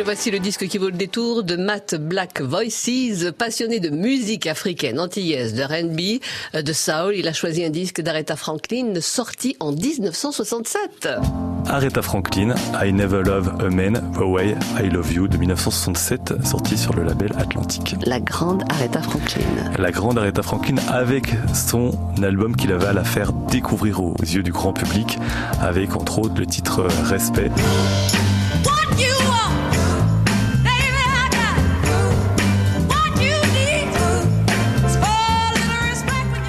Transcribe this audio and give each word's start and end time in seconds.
le 0.00 0.04
voici 0.04 0.30
le 0.30 0.38
disque 0.38 0.66
qui 0.66 0.78
vaut 0.78 0.88
le 0.88 0.96
détour 0.96 1.42
de 1.42 1.56
Matt 1.56 1.94
Black 1.94 2.40
Voices, 2.40 3.30
passionné 3.36 3.80
de 3.80 3.90
musique 3.90 4.46
africaine, 4.46 4.98
antillaise, 4.98 5.52
de 5.52 5.62
R&B, 5.62 6.22
euh, 6.54 6.62
de 6.62 6.72
soul. 6.72 7.14
Il 7.16 7.28
a 7.28 7.34
choisi 7.34 7.62
un 7.62 7.68
disque 7.68 8.00
d'Aretha 8.00 8.34
Franklin 8.34 8.94
sorti 9.02 9.58
en 9.60 9.72
1967. 9.72 11.06
Aretha 11.66 12.00
Franklin, 12.00 12.54
I 12.82 12.94
Never 12.94 13.22
Love 13.22 13.52
a 13.60 13.68
Man 13.68 14.10
The 14.14 14.22
Way 14.22 14.56
I 14.82 14.88
Love 14.88 15.12
You 15.12 15.28
de 15.28 15.36
1967, 15.36 16.46
sorti 16.46 16.78
sur 16.78 16.94
le 16.94 17.04
label 17.04 17.32
Atlantique. 17.38 17.94
La 18.06 18.20
grande 18.20 18.64
Aretha 18.70 19.02
Franklin. 19.02 19.44
La 19.78 19.90
grande 19.90 20.16
Aretha 20.16 20.42
Franklin 20.42 20.76
avec 20.88 21.34
son 21.52 21.90
album 22.22 22.56
qu'il 22.56 22.72
avait 22.72 22.86
à 22.86 22.94
la 22.94 23.04
faire 23.04 23.34
découvrir 23.34 24.02
aux 24.02 24.16
yeux 24.22 24.42
du 24.42 24.50
grand 24.50 24.72
public, 24.72 25.18
avec 25.60 25.94
entre 25.94 26.20
autres 26.20 26.38
le 26.38 26.46
titre 26.46 26.88
Respect. 27.04 27.50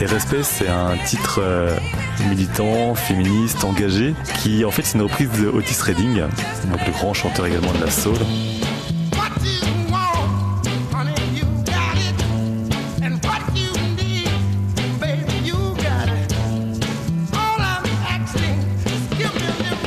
Et 0.00 0.06
Respect, 0.06 0.44
c'est 0.44 0.68
un 0.68 0.96
titre 0.96 1.40
euh, 1.42 1.76
militant, 2.28 2.94
féministe, 2.94 3.64
engagé, 3.64 4.14
qui 4.40 4.64
en 4.64 4.70
fait 4.70 4.82
c'est 4.82 4.96
une 4.96 5.02
reprise 5.02 5.28
de 5.32 5.48
Otis 5.48 5.82
Redding, 5.82 6.20
donc 6.70 6.86
le 6.86 6.92
grand 6.92 7.12
chanteur 7.14 7.46
également 7.46 7.72
de 7.72 7.80
la 7.80 7.90
soul. 7.90 8.14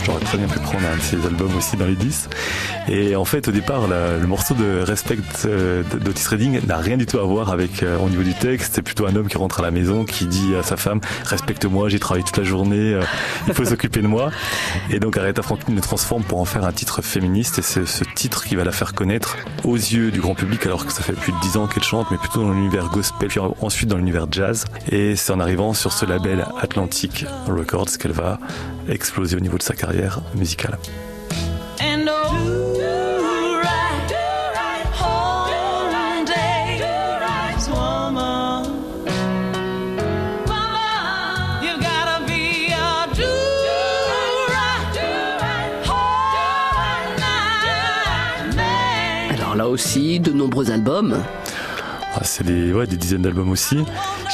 J'aurais 0.04 0.20
très 0.20 0.38
bien 0.38 0.48
pu 0.48 0.60
prendre 0.60 0.88
un 0.88 0.98
de 0.98 1.02
ses 1.02 1.26
albums 1.26 1.56
aussi 1.56 1.78
dans 1.78 1.86
les 1.86 1.96
10. 1.96 2.28
Et 2.90 3.16
en 3.16 3.26
fait, 3.26 3.48
au 3.48 3.52
départ, 3.52 3.88
le 3.88 4.26
morceau 4.28 4.54
de 4.54 4.82
Respect 4.82 5.18
euh, 5.46 5.84
d'Otis 5.84 6.28
Redding 6.28 6.66
n'a 6.66 6.78
rien 6.78 6.98
du 6.98 7.06
tout 7.06 7.20
à 7.20 7.24
voir 7.24 7.52
avec 7.52 7.84
euh, 7.84 7.98
au 7.98 8.10
niveau 8.10 8.24
du 8.24 8.34
texte. 8.34 8.74
C'est 8.76 8.82
plutôt 8.82 9.06
un 9.06 9.16
homme 9.16 9.28
qui 9.28 9.38
rentre 9.38 9.60
à 9.60 9.64
la 9.64 9.72
maison, 9.72 10.04
qui 10.04 10.26
dit 10.26 10.56
à 10.56 10.64
sa 10.64 10.78
femme 10.78 11.00
respecte-moi, 11.26 11.90
j'ai 11.90 12.00
travaillé 12.00 12.24
toute 12.24 12.38
la 12.38 12.44
journée, 12.44 12.94
euh, 12.94 13.02
il 13.48 13.54
faut 13.54 13.66
s'occuper 13.66 14.02
de 14.02 14.08
moi. 14.08 14.32
Et 14.90 15.00
donc 15.00 15.18
Aretha 15.18 15.42
Franklin 15.42 15.76
le 15.76 15.82
transforme 15.82 16.24
pour 16.24 16.40
en 16.40 16.46
faire 16.46 16.66
un 16.66 16.72
titre 16.72 17.02
féministe. 17.02 17.60
Et 17.60 17.62
c'est 17.62 17.86
ce 17.86 18.04
titre 18.04 18.44
qui 18.44 18.56
va 18.56 18.64
la 18.64 18.72
faire 18.72 18.94
connaître 18.94 19.38
aux 19.64 19.76
yeux 19.76 20.12
du 20.12 20.20
grand 20.20 20.36
public, 20.36 20.66
alors 20.66 20.86
que 20.86 20.92
ça 20.92 21.04
fait 21.04 21.14
plus 21.14 21.32
de 21.32 21.40
10 21.40 21.58
ans 21.58 21.68
qu'elle 21.68 21.84
chante, 21.84 22.08
mais 22.12 22.18
plutôt 22.18 22.42
dans 22.42 22.52
l'univers 22.52 22.90
gospel, 22.90 23.30
puis 23.30 23.40
ensuite 23.62 23.90
dans 23.90 23.98
l'univers 23.98 24.28
jazz. 24.32 24.66
Et 24.90 25.16
c'est 25.16 25.32
en 25.32 25.40
arrivant 25.40 25.74
sur 25.74 25.94
ce 25.94 26.06
label 26.06 26.46
Atlantic 26.60 27.26
Records 27.48 27.98
qu'elle 28.00 28.12
va 28.12 28.40
exploser 28.90 29.38
au 29.38 29.40
niveau 29.40 29.58
de 29.58 29.64
sa 29.64 29.76
carrière 29.76 30.22
musicale. 30.36 30.78
Là 49.56 49.68
aussi, 49.68 50.20
de 50.20 50.32
nombreux 50.32 50.72
albums. 50.72 51.18
Ah, 52.14 52.24
c'est 52.24 52.44
des, 52.44 52.74
ouais, 52.74 52.88
des 52.88 52.98
dizaines 52.98 53.22
d'albums 53.22 53.50
aussi. 53.52 53.78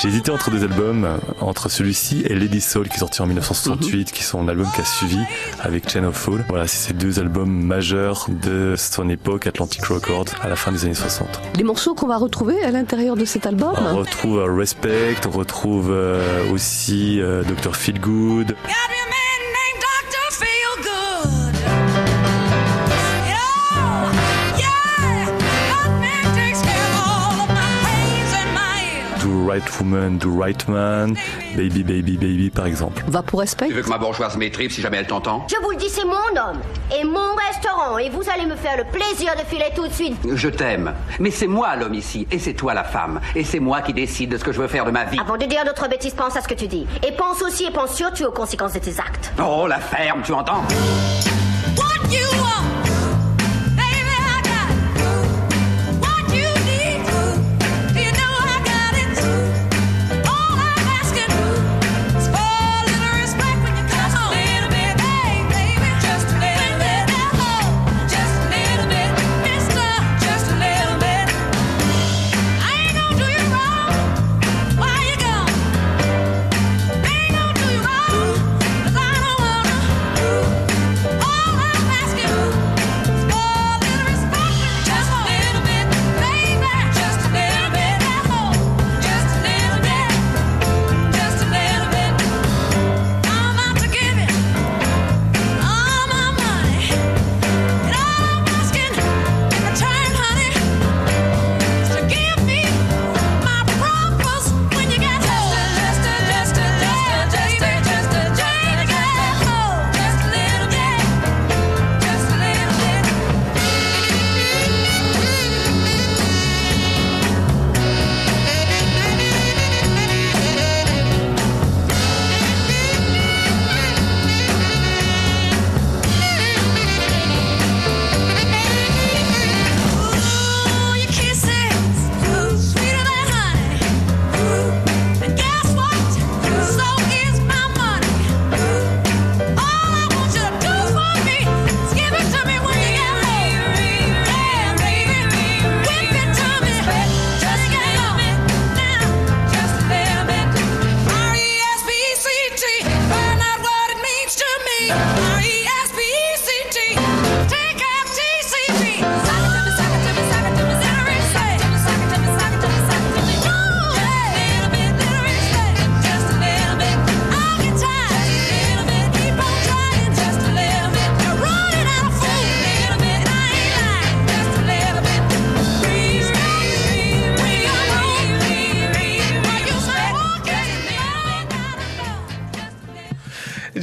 J'ai 0.02 0.08
hésité 0.08 0.32
entre 0.32 0.50
deux 0.50 0.64
albums, 0.64 1.08
entre 1.42 1.70
celui-ci 1.70 2.24
et 2.26 2.34
Lady 2.34 2.60
Soul 2.60 2.90
qui 2.90 2.96
est 2.96 3.00
sorti 3.00 3.22
en 3.22 3.28
1968, 3.28 4.12
qui 4.12 4.24
sont 4.24 4.42
un 4.42 4.48
album 4.48 4.66
qui 4.74 4.82
a 4.82 4.86
suivi 4.86 5.20
avec 5.60 5.88
Chain 5.88 6.04
of 6.04 6.16
Fall. 6.16 6.44
Voilà, 6.50 6.66
c'est 6.66 6.88
ces 6.88 6.94
deux 6.94 7.20
albums 7.20 7.52
majeurs 7.52 8.28
de 8.30 8.74
son 8.78 9.10
époque, 9.10 9.46
Atlantic 9.46 9.86
Records, 9.86 10.26
à 10.42 10.50
la 10.50 10.56
fin 10.56 10.72
des 10.72 10.86
années 10.86 10.96
60. 10.96 11.28
Les 11.56 11.64
morceaux 11.64 11.94
qu'on 11.94 12.08
va 12.08 12.18
retrouver 12.18 12.64
à 12.64 12.72
l'intérieur 12.72 13.16
de 13.16 13.26
cet 13.26 13.46
album 13.46 13.74
On 13.80 13.98
retrouve 13.98 14.40
euh, 14.40 14.56
Respect, 14.56 15.16
on 15.28 15.32
retrouve 15.32 15.92
euh, 15.92 16.52
aussi 16.52 17.22
euh, 17.22 17.44
Dr. 17.44 17.76
Feelgood. 17.76 18.56
Right 29.48 29.64
Woman, 29.80 30.18
Do 30.18 30.38
Right 30.38 30.68
Man, 30.68 31.16
Baby 31.56 31.82
Baby 31.84 32.18
Baby 32.18 32.50
par 32.50 32.66
exemple. 32.66 33.02
Va 33.08 33.22
pour 33.22 33.40
respect 33.40 33.68
Tu 33.68 33.74
veux 33.74 33.82
que 33.82 33.90
ma 33.90 33.98
bourgeoise 33.98 34.36
m'étripe 34.36 34.72
si 34.72 34.82
jamais 34.82 34.98
elle 34.98 35.08
t'entend? 35.08 35.48
Je 35.50 35.56
vous 35.64 35.72
le 35.72 35.78
dis, 35.78 35.90
c'est 35.90 36.04
mon 36.04 36.12
homme 36.12 36.60
et 37.00 37.06
mon 37.06 37.34
restaurant 37.48 37.98
et 37.98 38.10
vous 38.10 38.24
allez 38.34 38.46
me 38.46 38.56
faire 38.58 38.76
le 38.78 38.84
plaisir 38.84 39.34
de 39.36 39.46
filer 39.46 39.72
tout 39.74 39.88
de 39.88 39.94
suite. 39.94 40.18
Je 40.34 40.50
t'aime, 40.50 40.94
mais 41.20 41.32
c'est 41.32 41.48
moi 41.48 41.76
l'homme 41.78 41.94
ici 41.94 42.28
et 42.30 42.40
c'est 42.40 42.54
toi 42.54 42.74
la 42.74 42.84
femme 42.84 43.22
et 43.36 43.46
c'est 43.46 43.60
moi 43.62 43.82
qui 43.82 43.94
décide 43.94 44.32
de 44.32 44.38
ce 44.38 44.44
que 44.44 44.52
je 44.52 44.60
veux 44.60 44.68
faire 44.68 44.84
de 44.84 44.92
ma 44.92 45.06
vie. 45.06 45.18
Avant 45.20 45.38
de 45.38 45.46
dire 45.46 45.64
d'autres 45.64 45.88
bêtises, 45.88 46.14
pense 46.14 46.36
à 46.36 46.42
ce 46.42 46.48
que 46.48 46.54
tu 46.54 46.68
dis 46.68 46.86
et 47.08 47.14
pense 47.14 47.42
aussi 47.42 47.64
et 47.64 47.72
pense 47.72 47.96
surtout 47.96 48.26
aux 48.26 48.32
conséquences 48.32 48.74
de 48.74 48.80
tes 48.80 49.00
actes. 49.00 49.32
Oh, 49.42 49.66
la 49.68 49.80
ferme, 49.80 50.22
tu 50.24 50.34
entends? 50.34 50.64
What 51.78 52.12
you 52.12 52.28
want? 52.42 52.57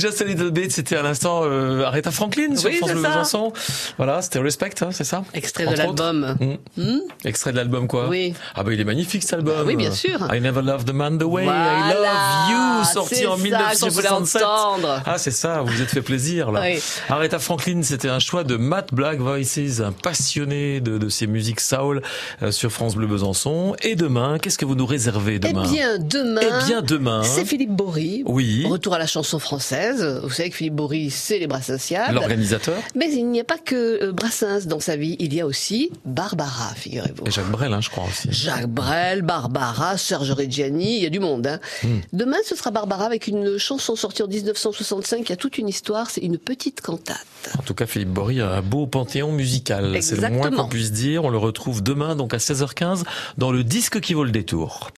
Just 0.05 0.21
a 0.21 0.25
Little 0.27 0.51
Bit, 0.51 0.71
c'était 0.71 0.97
à 0.97 1.03
l'instant 1.03 1.41
euh, 1.45 1.85
Aretha 1.85 2.11
Franklin 2.11 2.57
sur 2.57 2.69
Oui, 2.69 2.77
France 2.77 2.91
c'est 2.91 2.95
Bleu. 2.97 3.09
Besançon. 3.09 3.53
Voilà, 3.97 4.21
c'était 4.21 4.39
Respect, 4.39 4.75
hein, 4.83 4.89
c'est 4.93 5.05
ça 5.05 5.25
Extrait 5.33 5.65
de 5.65 5.71
Entre 5.71 5.79
l'album. 5.79 6.37
Hmm. 6.77 6.99
Extrait 7.25 7.53
de 7.53 7.57
l'album 7.57 7.89
quoi 7.89 8.09
Oui. 8.09 8.35
Ah 8.55 8.63
bah 8.63 8.73
il 8.75 8.81
est 8.81 8.85
magnifique 8.85 9.23
cet 9.23 9.33
album. 9.35 9.55
Bah 9.57 9.63
oui, 9.67 9.77
bien 9.77 9.93
sûr. 9.93 10.19
I 10.31 10.41
Never 10.43 10.61
Loved 10.61 10.91
a 10.91 10.93
Man 10.93 11.17
the 11.19 11.23
Way 11.23 11.45
I 11.45 11.95
Love 11.95 12.51
You, 12.51 12.85
sorti 12.93 13.27
en 13.27 13.37
ça 13.37 13.43
que 13.43 13.47
je 13.47 13.95
voulais 13.95 14.09
1967. 14.11 14.43
entendre. 14.43 15.03
Ah 15.07 15.17
c'est 15.17 15.31
ça, 15.31 15.63
vous 15.63 15.73
vous 15.73 15.81
êtes 15.81 15.89
fait 15.89 16.03
plaisir 16.03 16.53
là. 16.53 16.61
Oui. 16.63 16.83
Aretha 17.09 17.39
Franklin, 17.39 17.81
c'était 17.83 18.11
un 18.11 18.19
choix 18.19 18.45
de 18.45 18.57
Matt 18.57 18.93
Black 18.93 19.21
Voices, 19.21 19.81
un 19.81 19.93
passionné 19.93 20.81
de, 20.81 20.99
de 20.99 21.09
ces 21.09 21.27
musiques 21.27 21.61
soul 21.61 22.03
euh, 22.43 22.51
sur 22.51 22.71
France 22.71 22.95
Bleu 22.95 23.07
Besançon. 23.07 23.75
Et 23.83 23.95
demain, 23.95 24.39
qu'est-ce 24.39 24.59
que 24.59 24.67
vous 24.67 24.75
nous 24.75 24.87
réservez 24.87 25.37
Eh 25.37 25.39
demain 25.39 25.63
bien, 25.71 25.99
demain. 25.99 26.41
Eh 26.43 26.67
bien, 26.67 26.83
demain. 26.83 27.23
C'est 27.23 27.45
Philippe 27.47 27.71
Bory. 27.73 28.23
Oui. 28.27 28.67
Retour 28.69 28.95
à 28.95 28.99
la 28.99 29.07
chanson 29.07 29.39
française. 29.39 29.94
Vous 30.23 30.31
savez 30.31 30.51
que 30.51 30.57
Philippe 30.57 30.75
Bory, 30.75 31.11
c'est 31.11 31.39
les 31.39 31.47
Brassens 31.47 31.79
L'organisateur 32.13 32.77
Mais 32.95 33.13
il 33.13 33.29
n'y 33.29 33.41
a 33.41 33.45
pas 33.45 33.59
que 33.59 34.05
euh, 34.05 34.13
Brassens 34.13 34.67
dans 34.67 34.81
sa 34.81 34.97
vie. 34.97 35.17
Il 35.19 35.35
y 35.35 35.41
a 35.41 35.47
aussi 35.47 35.91
Barbara, 36.05 36.75
figurez-vous. 36.75 37.27
et 37.27 37.31
Jacques 37.31 37.51
Brel, 37.51 37.73
hein, 37.73 37.81
je 37.81 37.91
crois 37.91 38.05
aussi. 38.05 38.29
Jacques 38.31 38.67
Brel, 38.67 39.23
Barbara, 39.23 39.97
Serge 39.97 40.33
Reggiani, 40.33 40.97
il 40.99 41.03
y 41.03 41.07
a 41.07 41.11
du 41.11 41.21
monde. 41.21 41.47
Hein. 41.47 41.61
Hmm. 41.83 42.01
Demain, 42.13 42.37
ce 42.45 42.57
sera 42.57 42.71
Barbara 42.71 43.05
avec 43.05 43.27
une 43.27 43.59
chanson 43.59 43.97
sortie 43.97 44.23
en 44.23 44.29
1965 44.29 45.25
qui 45.25 45.33
a 45.33 45.37
toute 45.37 45.59
une 45.59 45.69
histoire. 45.69 46.11
C'est 46.11 46.23
une 46.23 46.39
petite 46.39 46.81
cantate. 46.81 47.27
En 47.59 47.63
tout 47.63 47.75
cas, 47.75 47.87
Philippe 47.87 48.11
Bory 48.11 48.41
a 48.41 48.51
un 48.51 48.63
beau 48.63 48.87
panthéon 48.87 49.33
musical. 49.33 49.97
C'est 50.03 50.21
le 50.21 50.31
moins 50.31 50.51
qu'on 50.51 50.69
puisse 50.69 50.93
dire. 50.93 51.25
On 51.25 51.31
le 51.31 51.39
retrouve 51.39 51.83
demain, 51.83 52.17
donc 52.17 52.35
à 52.35 52.39
16h15, 52.39 53.03
dans 53.39 53.53
le 53.53 53.65
disque 53.65 54.01
qui 54.01 54.15
vaut 54.15 54.25
le 54.25 54.31
détour. 54.31 54.91